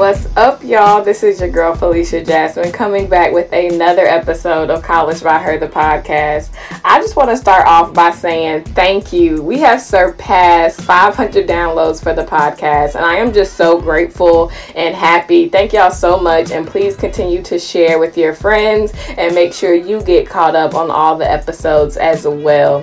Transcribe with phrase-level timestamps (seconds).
[0.00, 1.04] What's up, y'all?
[1.04, 5.58] This is your girl Felicia Jasmine coming back with another episode of College by Her,
[5.58, 6.56] the podcast.
[6.82, 9.42] I just want to start off by saying thank you.
[9.42, 14.94] We have surpassed 500 downloads for the podcast, and I am just so grateful and
[14.94, 15.50] happy.
[15.50, 19.74] Thank y'all so much, and please continue to share with your friends and make sure
[19.74, 22.82] you get caught up on all the episodes as well.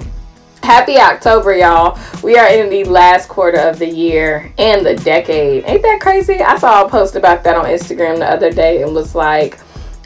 [0.68, 1.98] Happy October, y'all.
[2.21, 5.63] We are in the last quarter of the year and the decade.
[5.63, 6.41] Ain't that crazy?
[6.41, 9.62] I saw a post about that on Instagram the other day and was like,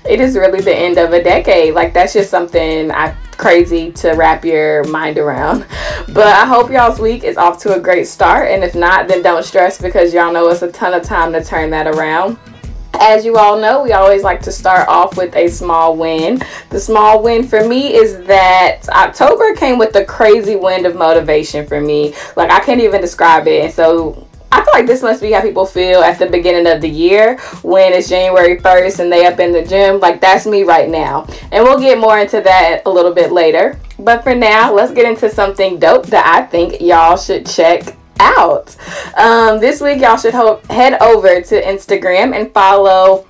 [0.08, 1.74] it is really the end of a decade.
[1.74, 5.66] Like, that's just something I crazy to wrap your mind around.
[6.14, 8.50] But I hope y'all's week is off to a great start.
[8.50, 11.44] And if not, then don't stress because y'all know it's a ton of time to
[11.44, 12.38] turn that around.
[13.02, 16.40] As you all know, we always like to start off with a small win.
[16.70, 21.66] The small win for me is that October came with a crazy wind of motivation
[21.66, 22.14] for me.
[22.36, 23.66] Like, I can't even describe it.
[23.66, 26.82] And so, I feel like this must be how people feel at the beginning of
[26.82, 30.00] the year when it's January 1st and they up in the gym.
[30.00, 31.26] Like that's me right now.
[31.52, 33.80] And we'll get more into that a little bit later.
[33.98, 38.76] But for now, let's get into something dope that I think y'all should check out.
[39.18, 43.26] Um, this week, y'all should ho- head over to Instagram and follow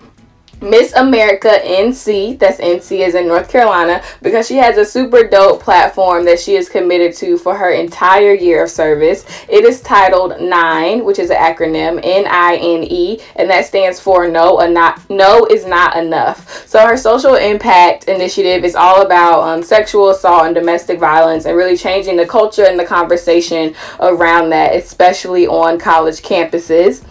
[0.62, 5.60] Miss America NC, that's NC is in North Carolina, because she has a super dope
[5.60, 9.26] platform that she is committed to for her entire year of service.
[9.50, 14.00] It is titled NINE, which is an acronym N I N E, and that stands
[14.00, 16.68] for No, A not, no is Not Enough.
[16.68, 21.58] So her social impact initiative is all about um, sexual assault and domestic violence and
[21.58, 27.04] really changing the culture and the conversation around that, especially on college campuses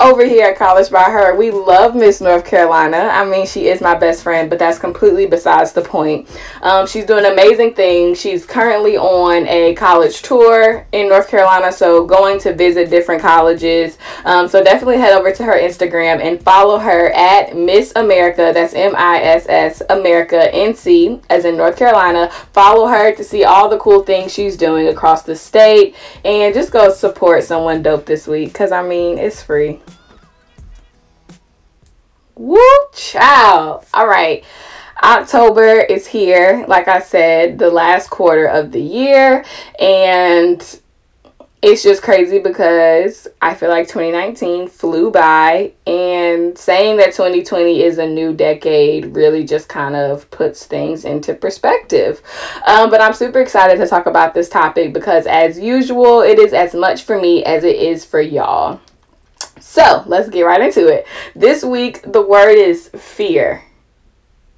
[0.00, 1.34] over here at College by Her.
[1.34, 2.96] We love Miss North Carolina.
[2.96, 6.28] I mean, she is my best friend, but that's completely besides the point.
[6.62, 8.20] Um, she's doing amazing things.
[8.20, 13.98] She's currently on a college tour in North Carolina, so going to visit different colleges.
[14.24, 18.52] Um, so definitely head over to her Instagram and follow her at Miss America.
[18.54, 22.30] That's M I S S America NC, as in North Carolina.
[22.52, 26.70] Follow her to see all the cool things she's doing across the state and just
[26.70, 29.80] go support someone dope this week because I mean, it's free.
[32.38, 32.60] Woo,
[32.94, 33.84] child.
[33.92, 34.44] All right.
[35.02, 39.44] October is here, like I said, the last quarter of the year.
[39.80, 40.80] And
[41.60, 47.98] it's just crazy because I feel like 2019 flew by, and saying that 2020 is
[47.98, 52.22] a new decade really just kind of puts things into perspective.
[52.64, 56.52] Um, but I'm super excited to talk about this topic because, as usual, it is
[56.52, 58.80] as much for me as it is for y'all.
[59.60, 61.06] So let's get right into it.
[61.34, 63.64] This week, the word is fear.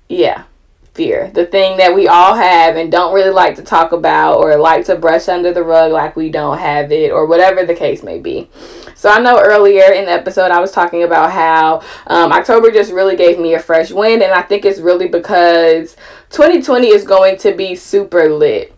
[0.09, 0.44] Yeah,
[0.94, 1.31] fear.
[1.33, 4.84] The thing that we all have and don't really like to talk about or like
[4.87, 8.19] to brush under the rug like we don't have it or whatever the case may
[8.19, 8.50] be.
[8.94, 12.93] So I know earlier in the episode I was talking about how um, October just
[12.93, 15.97] really gave me a fresh wind, and I think it's really because
[16.31, 18.75] 2020 is going to be super lit.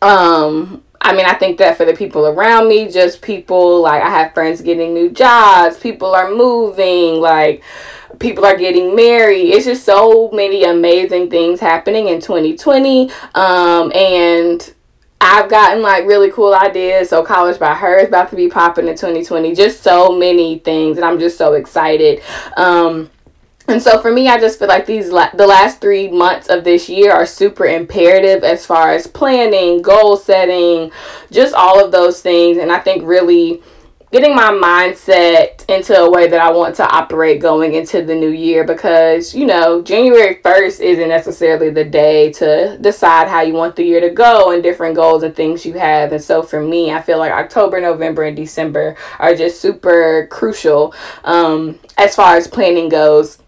[0.00, 4.08] Um, I mean, I think that for the people around me, just people like I
[4.08, 7.62] have friends getting new jobs, people are moving, like
[8.20, 9.50] people are getting married.
[9.50, 13.10] It's just so many amazing things happening in 2020.
[13.34, 14.72] Um, and
[15.20, 17.10] I've gotten like really cool ideas.
[17.10, 19.54] So College by Her is about to be popping in 2020.
[19.54, 22.22] Just so many things, and I'm just so excited.
[22.56, 23.10] Um,
[23.72, 26.64] and so for me, I just feel like these la- the last three months of
[26.64, 30.92] this year are super imperative as far as planning, goal setting,
[31.30, 32.58] just all of those things.
[32.58, 33.62] And I think really
[34.12, 38.28] getting my mindset into a way that I want to operate going into the new
[38.28, 43.74] year because, you know, January 1st isn't necessarily the day to decide how you want
[43.74, 46.12] the year to go and different goals and things you have.
[46.12, 50.94] And so for me, I feel like October, November, and December are just super crucial
[51.24, 53.38] um, as far as planning goes.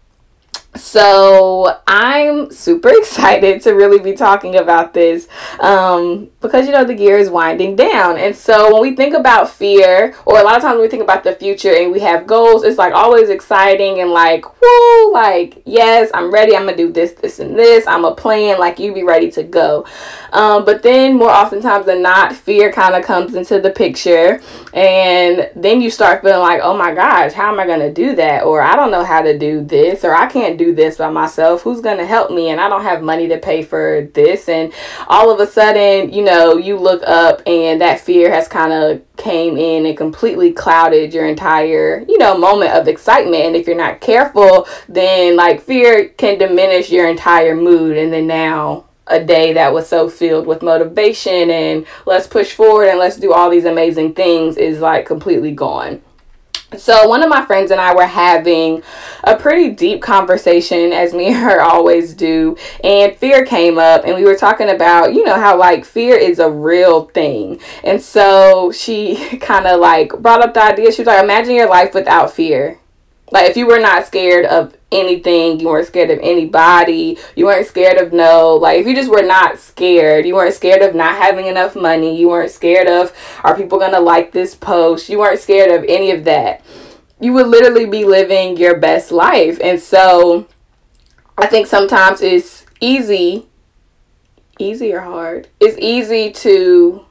[0.77, 5.29] So I'm super excited to really be talking about this
[5.61, 9.49] um, because you know the year is winding down, and so when we think about
[9.51, 12.27] fear, or a lot of times when we think about the future and we have
[12.27, 16.57] goals, it's like always exciting and like whoo, like yes, I'm ready.
[16.57, 17.87] I'm gonna do this, this, and this.
[17.87, 18.59] I'm a plan.
[18.59, 19.87] Like you be ready to go.
[20.33, 24.41] Um, but then more oftentimes than not, fear kind of comes into the picture,
[24.73, 28.43] and then you start feeling like, oh my gosh, how am I gonna do that?
[28.43, 31.11] Or I don't know how to do this, or I can't do do this by
[31.11, 31.63] myself.
[31.63, 32.51] Who's going to help me?
[32.51, 34.49] And I don't have money to pay for this.
[34.49, 34.73] And
[35.09, 39.03] all of a sudden, you know, you look up and that fear has kind of
[39.17, 43.45] came in and completely clouded your entire, you know, moment of excitement.
[43.45, 47.97] And if you're not careful, then like fear can diminish your entire mood.
[47.97, 52.89] And then now a day that was so filled with motivation and let's push forward
[52.89, 56.01] and let's do all these amazing things is like completely gone.
[56.79, 58.83] So, one of my friends and I were having
[59.23, 64.15] a pretty deep conversation, as me and her always do, and fear came up, and
[64.15, 67.61] we were talking about, you know, how like fear is a real thing.
[67.83, 70.93] And so she kind of like brought up the idea.
[70.93, 72.79] She was like, Imagine your life without fear.
[73.35, 77.67] Like, if you were not scared of anything, you weren't scared of anybody, you weren't
[77.67, 81.17] scared of no, like, if you just were not scared, you weren't scared of not
[81.17, 85.41] having enough money, you weren't scared of, are people gonna like this post, you weren't
[85.41, 86.65] scared of any of that,
[87.19, 89.59] you would literally be living your best life.
[89.61, 90.47] And so,
[91.37, 93.49] I think sometimes it's easy,
[94.61, 97.05] easy or hard, it's easy to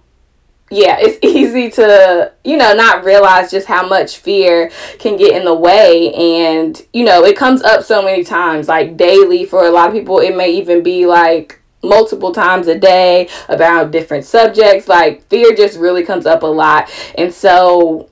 [0.72, 5.46] yeah, it's easy to, you know, not realize just how much fear can get in
[5.46, 6.12] the way.
[6.14, 9.46] And, you know, it comes up so many times, like daily.
[9.46, 13.92] For a lot of people, it may even be like multiple times a day about
[13.92, 14.88] different subjects.
[14.88, 16.90] Like, fear just really comes up a lot.
[17.16, 18.10] And so,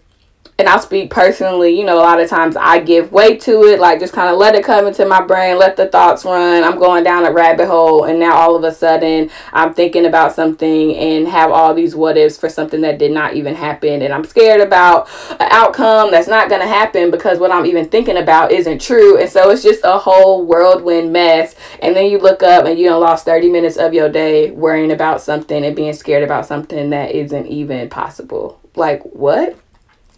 [0.61, 3.79] and I'll speak personally, you know, a lot of times I give way to it,
[3.79, 6.63] like just kind of let it come into my brain, let the thoughts run.
[6.63, 10.35] I'm going down a rabbit hole, and now all of a sudden I'm thinking about
[10.35, 14.03] something and have all these what ifs for something that did not even happen.
[14.03, 17.89] And I'm scared about an outcome that's not going to happen because what I'm even
[17.89, 19.17] thinking about isn't true.
[19.17, 21.55] And so it's just a whole whirlwind mess.
[21.81, 24.91] And then you look up and you know, lost 30 minutes of your day worrying
[24.91, 28.59] about something and being scared about something that isn't even possible.
[28.75, 29.57] Like, what?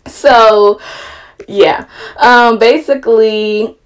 [0.07, 0.79] So,
[1.47, 1.87] yeah.
[2.17, 3.77] Um, basically,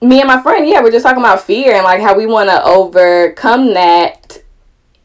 [0.00, 2.48] me and my friend, yeah, we're just talking about fear and like how we want
[2.50, 4.37] to overcome that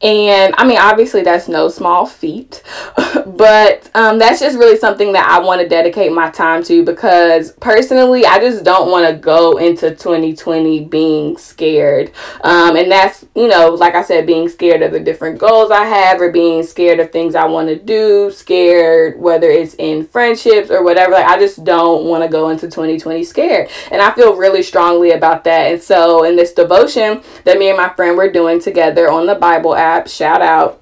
[0.03, 2.61] and I mean, obviously, that's no small feat,
[3.25, 7.53] but um, that's just really something that I want to dedicate my time to because
[7.53, 12.11] personally, I just don't want to go into 2020 being scared.
[12.44, 15.85] Um, and that's, you know, like I said, being scared of the different goals I
[15.85, 20.69] have or being scared of things I want to do, scared whether it's in friendships
[20.69, 21.13] or whatever.
[21.13, 23.69] Like, I just don't want to go into 2020 scared.
[23.89, 25.71] And I feel really strongly about that.
[25.71, 29.35] And so, in this devotion that me and my friend were doing together on the
[29.35, 30.81] Bible app, app, shout out.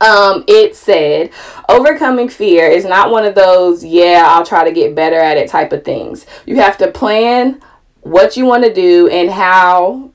[0.00, 1.30] Um, it said,
[1.68, 5.50] overcoming fear is not one of those, yeah, I'll try to get better at it
[5.50, 6.26] type of things.
[6.46, 7.60] You have to plan
[8.00, 10.10] what you want to do and how.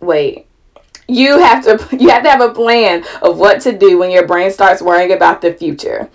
[0.00, 0.46] Wait,
[1.08, 4.26] you have to you have to have a plan of what to do when your
[4.26, 6.08] brain starts worrying about the future.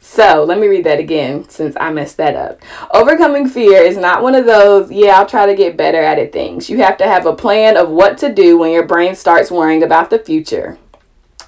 [0.00, 2.60] So let me read that again since I messed that up.
[2.92, 6.32] Overcoming fear is not one of those, yeah, I'll try to get better at it
[6.32, 6.68] things.
[6.68, 9.84] You have to have a plan of what to do when your brain starts worrying
[9.84, 10.78] about the future.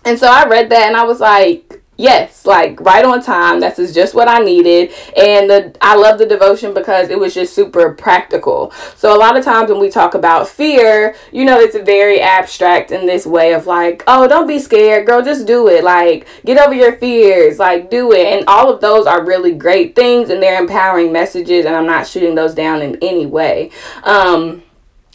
[0.05, 3.61] And so I read that and I was like, yes, like right on time.
[3.61, 4.93] This is just what I needed.
[5.17, 8.73] And the I love the devotion because it was just super practical.
[8.97, 12.91] So a lot of times when we talk about fear, you know, it's very abstract
[12.91, 15.85] in this way of like, oh, don't be scared, girl, just do it.
[15.85, 18.27] Like, get over your fears, like do it.
[18.27, 22.07] And all of those are really great things and they're empowering messages and I'm not
[22.07, 23.71] shooting those down in any way.
[24.03, 24.63] Um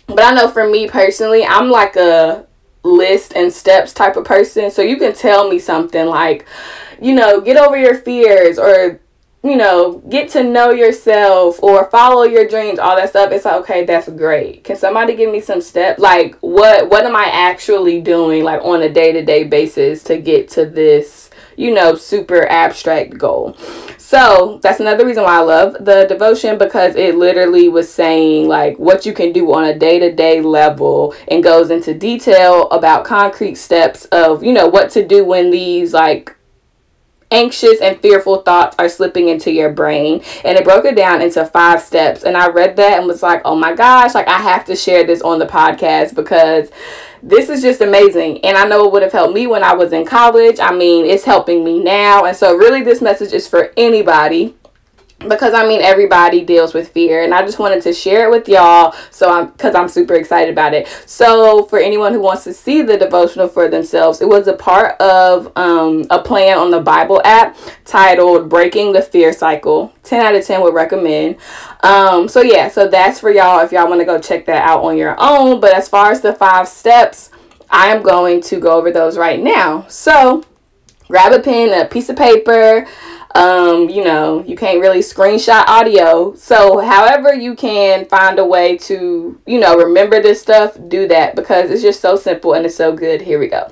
[0.07, 2.46] but I know for me personally, I'm like a
[2.87, 4.71] list and steps type of person.
[4.71, 6.47] So you can tell me something like,
[7.01, 8.99] you know, get over your fears or
[9.43, 13.31] you know, get to know yourself or follow your dreams, all that stuff.
[13.31, 14.63] It's like, okay, that's great.
[14.63, 15.99] Can somebody give me some steps?
[15.99, 20.65] Like what what am I actually doing like on a day-to-day basis to get to
[20.65, 23.55] this, you know, super abstract goal?
[24.07, 28.79] So that's another reason why I love the devotion because it literally was saying like
[28.79, 33.03] what you can do on a day to day level and goes into detail about
[33.03, 36.33] concrete steps of, you know, what to do when these like
[37.31, 40.23] anxious and fearful thoughts are slipping into your brain.
[40.45, 42.23] And it broke it down into five steps.
[42.23, 45.03] And i read that and was like oh my gosh like i have to share
[45.03, 46.69] this on the podcast because
[47.27, 48.43] this is just amazing.
[48.45, 50.59] And I know it would have helped me when I was in college.
[50.61, 52.23] I mean, it's helping me now.
[52.23, 54.55] And so, really, this message is for anybody
[55.19, 58.47] because I mean everybody deals with fear and I just wanted to share it with
[58.47, 60.87] y'all so I'm cuz I'm super excited about it.
[61.05, 64.99] So for anyone who wants to see the devotional for themselves, it was a part
[65.01, 69.91] of um, a plan on the Bible app titled Breaking the Fear Cycle.
[70.03, 71.37] 10 out of 10 would recommend.
[71.81, 74.83] Um, so yeah, so that's for y'all if y'all want to go check that out
[74.83, 77.31] on your own, but as far as the 5 steps,
[77.69, 79.85] I am going to go over those right now.
[79.87, 80.43] So
[81.07, 82.87] grab a pen, a piece of paper,
[83.35, 86.33] um, you know, you can't really screenshot audio.
[86.35, 91.35] So, however, you can find a way to, you know, remember this stuff, do that
[91.35, 93.21] because it's just so simple and it's so good.
[93.21, 93.71] Here we go.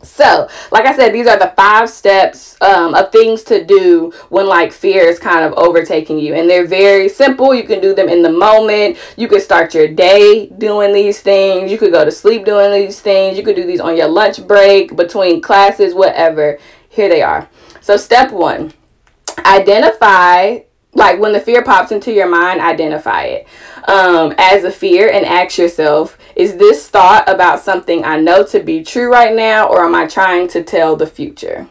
[0.00, 4.46] So, like I said, these are the five steps um, of things to do when
[4.46, 6.34] like fear is kind of overtaking you.
[6.34, 7.52] And they're very simple.
[7.52, 8.96] You can do them in the moment.
[9.16, 11.72] You could start your day doing these things.
[11.72, 13.36] You could go to sleep doing these things.
[13.36, 16.58] You could do these on your lunch break, between classes, whatever.
[16.88, 17.48] Here they are.
[17.80, 18.72] So, step one
[19.44, 20.60] identify
[20.94, 23.46] like when the fear pops into your mind, identify it
[23.86, 28.60] um, as a fear and ask yourself is this thought about something I know to
[28.60, 31.68] be true right now, or am I trying to tell the future?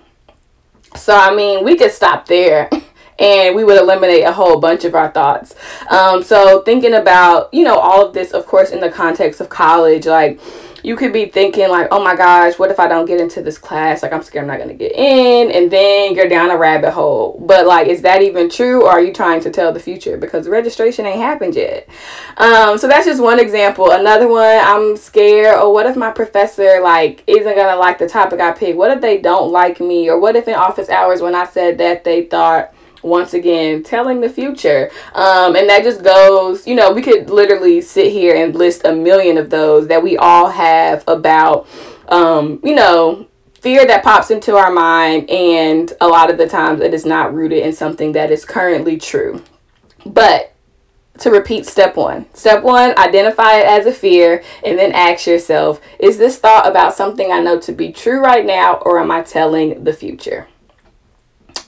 [0.96, 2.70] So, I mean, we could stop there.
[3.20, 5.56] and we would eliminate a whole bunch of our thoughts.
[5.90, 9.50] Um, so thinking about, you know, all of this, of course, in the context of
[9.50, 10.40] college, like
[10.84, 13.58] you could be thinking like, oh my gosh, what if I don't get into this
[13.58, 14.04] class?
[14.04, 17.42] Like I'm scared I'm not gonna get in, and then you're down a rabbit hole.
[17.46, 20.48] But like, is that even true, or are you trying to tell the future because
[20.48, 21.88] registration ain't happened yet?
[22.38, 23.92] Um, so that's just one example.
[23.92, 25.60] Another one, I'm scared.
[25.60, 28.76] Or what if my professor like isn't gonna like the topic I pick?
[28.76, 30.10] What if they don't like me?
[30.10, 32.74] Or what if in office hours when I said that they thought
[33.08, 37.82] once again telling the future um, and that just goes you know we could literally
[37.82, 41.68] sit here and list a million of those that we all have about
[42.10, 43.28] um, you know
[43.60, 47.34] fear that pops into our mind and a lot of the times it is not
[47.34, 49.44] rooted in something that is currently true
[50.06, 50.54] but
[51.20, 52.26] to repeat step one.
[52.34, 56.94] Step one, identify it as a fear and then ask yourself is this thought about
[56.94, 60.48] something I know to be true right now or am I telling the future?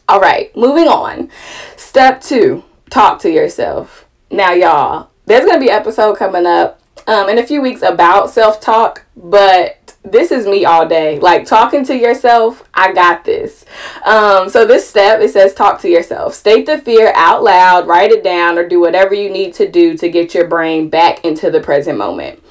[0.09, 1.29] All right, moving on.
[1.77, 4.07] Step two, talk to yourself.
[4.31, 8.59] Now, y'all, there's to be episode coming up um, in a few weeks about self
[8.59, 11.19] talk, but this is me all day.
[11.19, 13.65] Like talking to yourself, I got this.
[14.03, 16.33] Um, so this step it says talk to yourself.
[16.33, 19.95] State the fear out loud, write it down, or do whatever you need to do
[19.95, 22.43] to get your brain back into the present moment.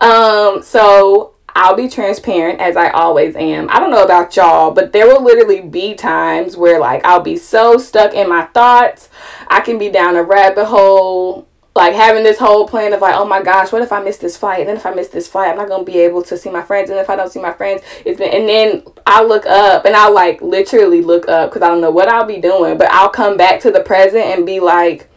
[0.00, 3.68] Um, so I'll be transparent as I always am.
[3.68, 7.36] I don't know about y'all, but there will literally be times where like I'll be
[7.36, 9.08] so stuck in my thoughts.
[9.48, 13.24] I can be down a rabbit hole, like having this whole plan of like, oh
[13.24, 14.60] my gosh, what if I miss this flight?
[14.60, 16.62] And then if I miss this flight, I'm not gonna be able to see my
[16.62, 16.90] friends.
[16.90, 18.32] And if I don't see my friends, it's been.
[18.32, 21.90] And then I look up and I'll like literally look up because I don't know
[21.90, 25.10] what I'll be doing, but I'll come back to the present and be like,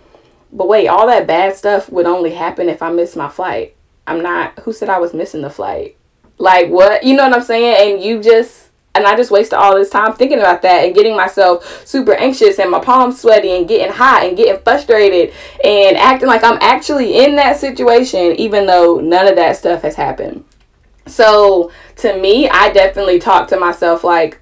[0.52, 3.76] but wait, all that bad stuff would only happen if I miss my flight.
[4.08, 4.58] I'm not.
[4.62, 5.98] Who said I was missing the flight?
[6.42, 7.04] Like what?
[7.04, 7.94] You know what I'm saying?
[7.94, 11.16] And you just and I just wasted all this time thinking about that and getting
[11.16, 15.34] myself super anxious and my palms sweaty and getting hot and getting frustrated
[15.64, 19.96] and acting like I'm actually in that situation even though none of that stuff has
[19.96, 20.44] happened.
[21.06, 24.42] So to me, I definitely talk to myself like,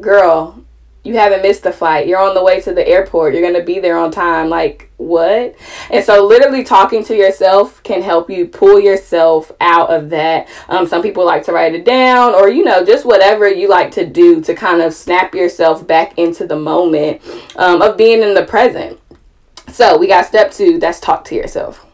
[0.00, 0.62] girl,
[1.06, 2.08] you haven't missed the flight.
[2.08, 3.32] You're on the way to the airport.
[3.32, 4.48] You're going to be there on time.
[4.48, 5.54] Like, what?
[5.90, 10.48] And so, literally, talking to yourself can help you pull yourself out of that.
[10.68, 13.92] Um, some people like to write it down, or, you know, just whatever you like
[13.92, 17.22] to do to kind of snap yourself back into the moment
[17.54, 18.98] um, of being in the present.
[19.70, 21.86] So, we got step two that's talk to yourself.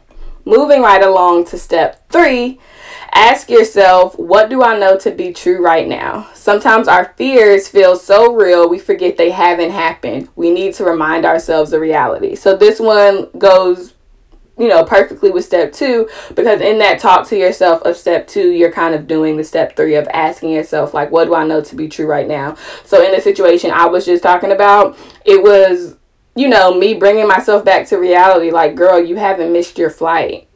[0.45, 2.59] Moving right along to step three
[3.15, 6.29] Ask yourself, what do I know to be true right now?
[6.35, 10.29] Sometimes our fears feel so real we forget they haven't happened.
[10.35, 12.35] We need to remind ourselves of reality.
[12.35, 13.95] So this one goes
[14.59, 18.51] you know, perfectly with step two because in that talk to yourself of step two,
[18.51, 21.63] you're kind of doing the step three of asking yourself, like, what do I know
[21.63, 22.57] to be true right now?
[22.85, 25.97] So, in the situation I was just talking about, it was,
[26.37, 30.49] you know, me bringing myself back to reality, like, girl, you haven't missed your flight.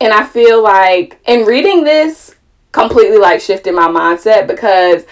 [0.00, 2.36] And I feel like in reading this
[2.72, 5.04] completely like shifted my mindset because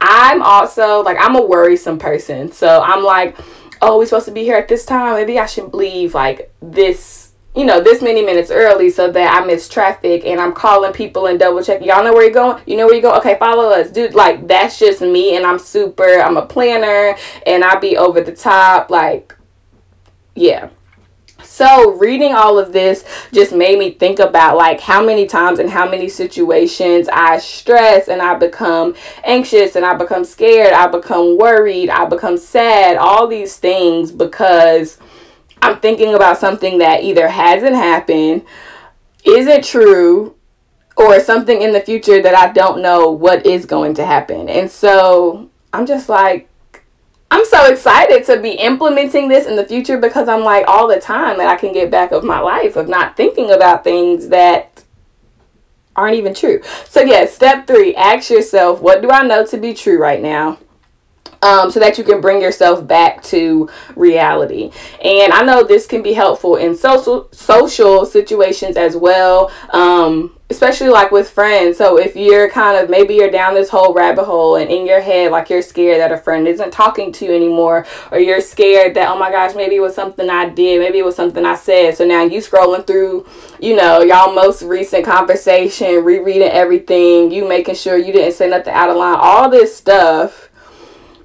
[0.00, 2.52] I'm also like I'm a worrisome person.
[2.52, 3.36] So I'm like,
[3.80, 5.14] oh, we're supposed to be here at this time.
[5.14, 9.46] Maybe I should leave like this, you know, this many minutes early so that I
[9.46, 11.88] miss traffic and I'm calling people and double checking.
[11.88, 12.62] Y'all know where you're going?
[12.66, 13.16] You know where you go?
[13.16, 13.90] Okay, follow us.
[13.90, 17.16] Dude, like that's just me and I'm super I'm a planner
[17.46, 19.34] and I be over the top like
[20.34, 20.68] yeah.
[21.56, 25.70] So, reading all of this just made me think about like how many times and
[25.70, 28.94] how many situations I stress and I become
[29.24, 34.98] anxious and I become scared, I become worried, I become sad, all these things because
[35.62, 38.44] I'm thinking about something that either hasn't happened,
[39.24, 40.34] isn't true,
[40.94, 44.50] or something in the future that I don't know what is going to happen.
[44.50, 46.50] And so, I'm just like
[47.30, 51.00] I'm so excited to be implementing this in the future because I'm like all the
[51.00, 54.84] time that I can get back of my life of not thinking about things that
[55.96, 56.62] aren't even true.
[56.84, 60.58] So, yeah, step three ask yourself, what do I know to be true right now?
[61.46, 64.72] Um, so that you can bring yourself back to reality.
[65.02, 69.52] And I know this can be helpful in social social situations as well.
[69.70, 71.76] Um, especially like with friends.
[71.76, 75.00] So if you're kind of maybe you're down this whole rabbit hole and in your
[75.00, 78.94] head like you're scared that a friend isn't talking to you anymore or you're scared
[78.94, 81.56] that oh my gosh maybe it was something I did, maybe it was something I
[81.56, 81.96] said.
[81.96, 83.26] So now you scrolling through,
[83.60, 88.72] you know, y'all most recent conversation, rereading everything, you making sure you didn't say nothing
[88.72, 90.45] out of line, all this stuff.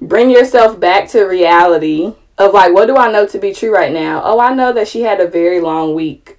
[0.02, 3.92] Bring yourself back to reality of like, what do I know to be true right
[3.92, 4.20] now?
[4.24, 6.38] Oh, I know that she had a very long week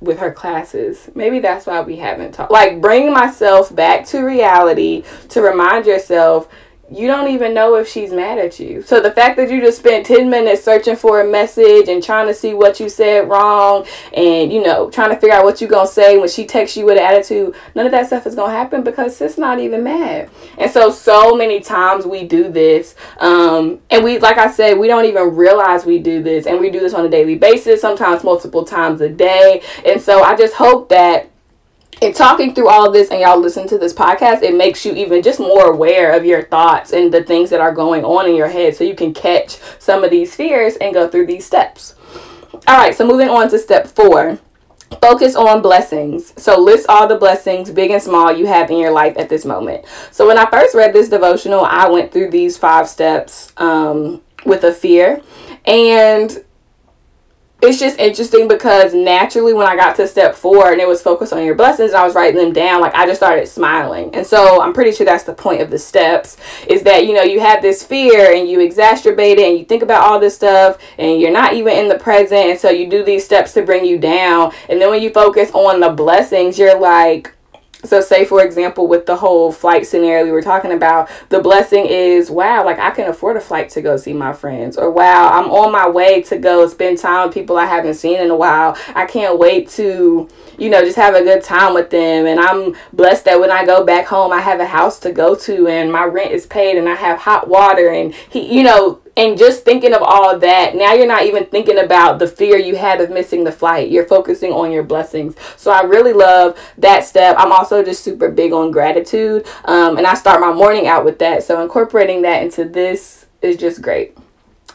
[0.00, 1.10] with her classes.
[1.14, 2.52] Maybe that's why we haven't talked.
[2.52, 6.48] Like, bring myself back to reality to remind yourself
[6.90, 8.82] you don't even know if she's mad at you.
[8.82, 12.26] So the fact that you just spent 10 minutes searching for a message and trying
[12.26, 15.70] to see what you said wrong and, you know, trying to figure out what you're
[15.70, 18.34] going to say when she texts you with an attitude, none of that stuff is
[18.34, 20.30] going to happen because it's not even mad.
[20.58, 22.96] And so, so many times we do this.
[23.18, 26.46] Um, and we, like I said, we don't even realize we do this.
[26.46, 29.62] And we do this on a daily basis, sometimes multiple times a day.
[29.86, 31.30] And so I just hope that
[32.02, 35.22] and talking through all this and y'all listen to this podcast, it makes you even
[35.22, 38.48] just more aware of your thoughts and the things that are going on in your
[38.48, 41.94] head so you can catch some of these fears and go through these steps.
[42.66, 44.38] All right, so moving on to step four.
[45.00, 46.34] Focus on blessings.
[46.42, 49.44] So list all the blessings, big and small, you have in your life at this
[49.44, 49.84] moment.
[50.10, 54.64] So when I first read this devotional, I went through these five steps um, with
[54.64, 55.22] a fear.
[55.64, 56.44] And
[57.62, 61.32] it's just interesting because naturally when I got to step four and it was focused
[61.32, 64.14] on your blessings and I was writing them down, like I just started smiling.
[64.14, 66.36] And so I'm pretty sure that's the point of the steps
[66.66, 69.82] is that, you know, you have this fear and you exacerbate it and you think
[69.82, 72.50] about all this stuff and you're not even in the present.
[72.50, 74.52] And so you do these steps to bring you down.
[74.68, 77.34] And then when you focus on the blessings, you're like,
[77.84, 81.86] so say for example with the whole flight scenario we were talking about the blessing
[81.86, 85.28] is wow like i can afford a flight to go see my friends or wow
[85.28, 88.36] i'm on my way to go spend time with people i haven't seen in a
[88.36, 88.76] while.
[88.94, 92.76] I can't wait to you know just have a good time with them and i'm
[92.92, 95.90] blessed that when i go back home i have a house to go to and
[95.90, 99.66] my rent is paid and i have hot water and he you know and just
[99.66, 103.10] thinking of all that now you're not even thinking about the fear you had of
[103.10, 103.90] missing the flight.
[103.90, 105.34] You're focusing on your blessings.
[105.56, 107.36] So i really love that step.
[107.38, 111.18] I'm also just super big on gratitude um, and i start my morning out with
[111.18, 111.42] that.
[111.42, 114.16] So incorporating that into this is just great.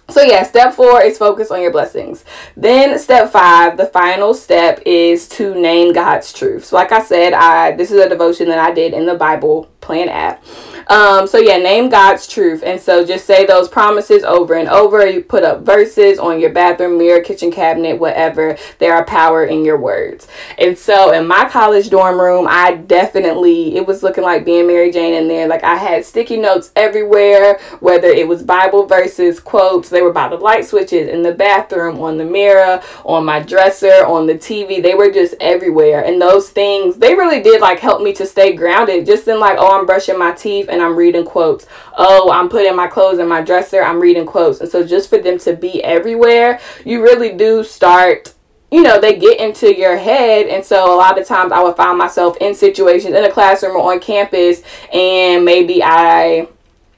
[0.10, 2.24] So yeah, step four is focus on your blessings.
[2.55, 6.66] Then step five, the final step is to name God's truth.
[6.66, 9.72] So like I said, I this is a devotion that I did in the Bible
[9.85, 10.43] plan app.
[10.87, 12.63] Um, so yeah, name God's truth.
[12.65, 15.05] And so just say those promises over and over.
[15.07, 18.57] You put up verses on your bathroom mirror, kitchen cabinet, whatever.
[18.79, 20.27] There are power in your words.
[20.57, 24.91] And so in my college dorm room, I definitely it was looking like being Mary
[24.91, 25.48] Jane in there.
[25.48, 30.29] Like I had sticky notes everywhere, whether it was Bible verses, quotes, they were by
[30.29, 34.81] the light switches in the bathroom, on the mirror, on my dresser, on the TV.
[34.81, 36.03] They were just everywhere.
[36.03, 39.05] And those things, they really did like help me to stay grounded.
[39.05, 41.68] Just in like, oh, I'm brushing my teeth and I'm reading quotes.
[41.98, 44.61] Oh, I'm putting my clothes in my dresser, I'm reading quotes.
[44.61, 48.33] And so just for them to be everywhere, you really do start
[48.72, 50.48] you know, they get into your head.
[50.48, 53.75] And so a lot of times I would find myself in situations in a classroom
[53.77, 56.48] or on campus, and maybe I,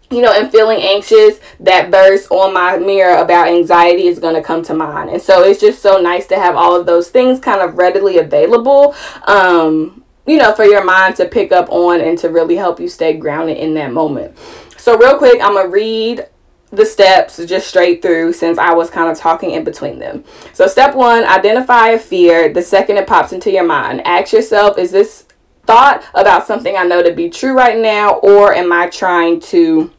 [0.10, 1.40] you know, am feeling anxious.
[1.60, 5.10] That verse on my mirror about anxiety is going to come to mind.
[5.10, 8.18] And so it's just so nice to have all of those things kind of readily
[8.18, 8.96] available.
[9.26, 12.90] Um, you know, for your mind to pick up on and to really help you
[12.90, 14.38] stay grounded in that moment.
[14.78, 16.28] So, real quick, I'm to read
[16.70, 20.26] the steps just straight through since I was kind of talking in between them.
[20.54, 22.52] So, step one, identify a fear.
[22.52, 25.26] The second it pops into your mind, ask yourself, is this
[25.66, 29.92] thought about something I know to be true right now, or am I trying to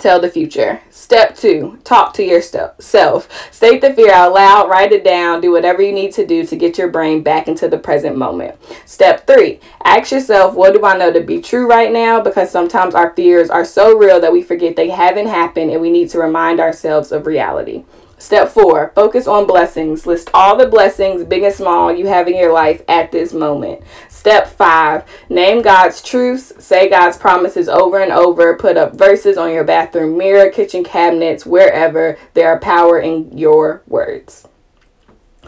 [0.00, 0.80] tell the future.
[0.90, 3.52] Step two, talk to yourself.
[3.52, 6.56] State the fear out loud, write it down, do whatever you need to do to
[6.56, 8.56] get your brain back into the present moment.
[8.86, 12.20] Step three, ask yourself, what do I know to be true right now?
[12.20, 15.90] Because sometimes our fears are so real that we forget they haven't happened and we
[15.90, 17.84] need to remind ourselves of reality.
[18.18, 20.06] Step four, focus on blessings.
[20.06, 23.82] List all the blessings, big and small, you have in your life at this moment.
[24.08, 29.52] Step five, name God's truths, say God's promises over and over, put up verses on
[29.52, 34.48] your bathroom mirror, kitchen cabinets, wherever there are power in your words.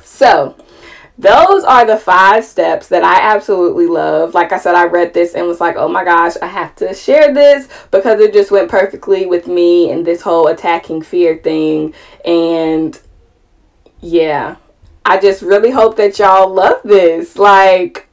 [0.02, 0.56] So,
[1.18, 4.34] those are the five steps that I absolutely love.
[4.34, 6.92] Like I said, I read this and was like, oh my gosh, I have to
[6.94, 11.94] share this because it just went perfectly with me and this whole attacking fear thing.
[12.24, 13.00] And
[14.00, 14.56] yeah,
[15.06, 17.38] I just really hope that y'all love this.
[17.38, 18.08] Like,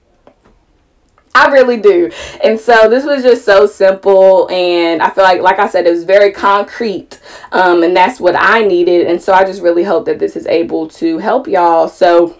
[1.35, 2.11] I really do.
[2.41, 4.49] And so this was just so simple.
[4.49, 7.19] And I feel like, like I said, it was very concrete.
[7.51, 9.07] Um, and that's what I needed.
[9.07, 11.89] And so I just really hope that this is able to help y'all.
[11.89, 12.37] So,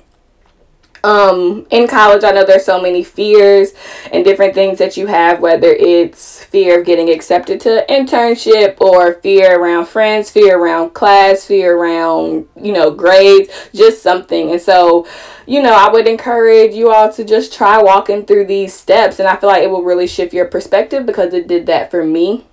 [1.03, 3.73] um in college i know there's so many fears
[4.11, 9.15] and different things that you have whether it's fear of getting accepted to internship or
[9.15, 14.51] fear around friends fear around class fear around you know grades just something.
[14.51, 15.05] And so
[15.45, 19.27] you know i would encourage you all to just try walking through these steps and
[19.27, 22.45] i feel like it will really shift your perspective because it did that for me.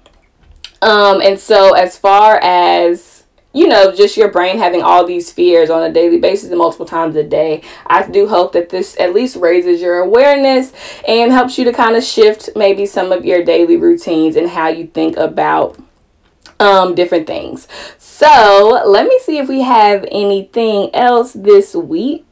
[0.83, 3.20] Um and so as far as
[3.53, 6.87] you know, just your brain having all these fears on a daily basis and multiple
[6.87, 7.63] times a day.
[7.87, 10.73] I do hope that this at least raises your awareness
[11.07, 14.69] and helps you to kind of shift maybe some of your daily routines and how
[14.69, 15.77] you think about
[16.61, 17.67] um, different things.
[17.99, 22.27] So let me see if we have anything else this week.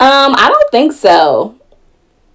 [0.00, 1.59] Um, I don't think so.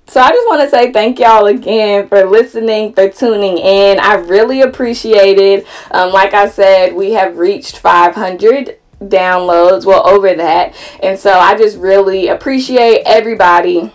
[0.07, 3.99] So I just want to say thank y'all again for listening, for tuning in.
[3.99, 5.65] I really appreciate it.
[5.91, 10.75] Um, like I said, we have reached 500 downloads, well, over that.
[11.01, 13.91] And so I just really appreciate everybody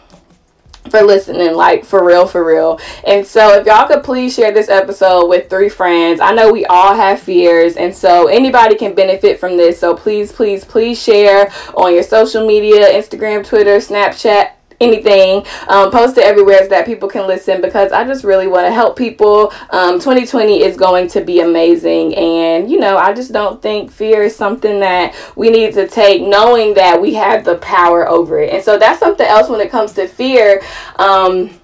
[0.90, 2.80] for listening, like for real, for real.
[3.06, 6.64] And so, if y'all could please share this episode with three friends, I know we
[6.66, 9.78] all have fears, and so anybody can benefit from this.
[9.78, 15.46] So, please, please, please share on your social media Instagram, Twitter, Snapchat anything.
[15.68, 18.72] Um, post it everywhere so that people can listen because I just really want to
[18.72, 19.52] help people.
[19.70, 22.14] Um, 2020 is going to be amazing.
[22.14, 26.22] And, you know, I just don't think fear is something that we need to take
[26.22, 28.52] knowing that we have the power over it.
[28.52, 30.62] And so that's something else when it comes to fear.
[30.96, 31.59] Um,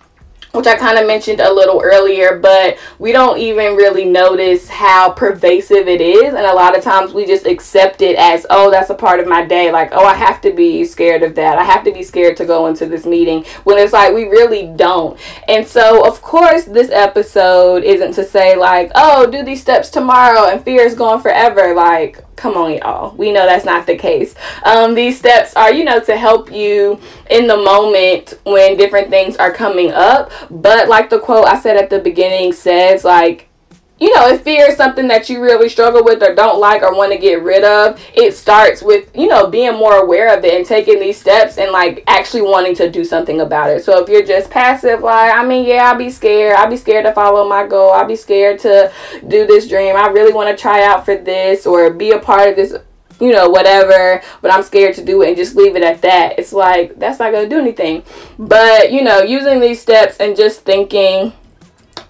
[0.57, 5.13] which I kind of mentioned a little earlier, but we don't even really notice how
[5.13, 6.35] pervasive it is.
[6.35, 9.27] And a lot of times we just accept it as, oh, that's a part of
[9.27, 9.71] my day.
[9.71, 11.59] Like, oh, I have to be scared of that.
[11.59, 14.73] I have to be scared to go into this meeting when it's like we really
[14.77, 15.19] don't.
[15.49, 20.49] And so, of course, this episode isn't to say, like, oh, do these steps tomorrow
[20.49, 21.75] and fear is gone forever.
[21.75, 23.17] Like, come on y'all.
[23.17, 24.35] We know that's not the case.
[24.65, 29.37] Um, these steps are you know to help you in the moment when different things
[29.37, 30.31] are coming up.
[30.51, 33.49] But like the quote i said at the beginning says like
[33.99, 36.95] you know, if fear is something that you really struggle with or don't like or
[36.95, 40.53] want to get rid of, it starts with, you know, being more aware of it
[40.53, 43.83] and taking these steps and like actually wanting to do something about it.
[43.85, 46.57] So if you're just passive, like, I mean, yeah, I'll be scared.
[46.57, 47.91] I'll be scared to follow my goal.
[47.91, 48.93] I'll be scared to
[49.29, 49.97] do this dream.
[49.97, 52.75] I really want to try out for this or be a part of this
[53.19, 56.39] you know, whatever, but I'm scared to do it and just leave it at that.
[56.39, 58.03] It's like that's not gonna do anything.
[58.39, 61.33] But you know, using these steps and just thinking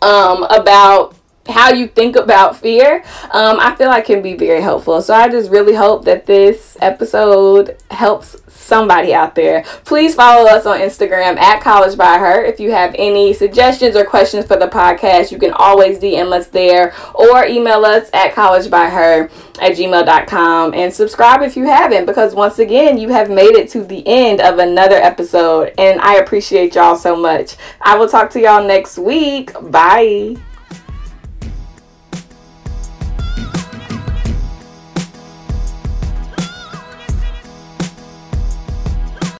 [0.02, 1.15] um, about
[1.48, 5.02] how you think about fear, um, I feel like can be very helpful.
[5.02, 9.62] So I just really hope that this episode helps somebody out there.
[9.84, 12.44] Please follow us on Instagram at College by Her.
[12.44, 16.48] If you have any suggestions or questions for the podcast, you can always DM us
[16.48, 19.30] there or email us at College by Her
[19.60, 23.82] at gmail.com and subscribe if you haven't because once again you have made it to
[23.84, 27.56] the end of another episode and I appreciate y'all so much.
[27.80, 29.52] I will talk to y'all next week.
[29.70, 30.36] Bye.